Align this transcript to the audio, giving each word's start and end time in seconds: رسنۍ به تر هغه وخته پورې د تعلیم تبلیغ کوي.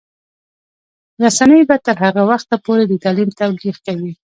رسنۍ 1.23 1.61
به 1.69 1.77
تر 1.85 1.95
هغه 2.05 2.23
وخته 2.31 2.55
پورې 2.65 2.83
د 2.87 2.93
تعلیم 3.03 3.29
تبلیغ 3.39 3.75
کوي. 3.85 4.13